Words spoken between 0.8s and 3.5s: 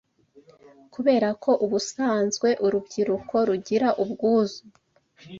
Kubera ko ubusanzwe urubyiruko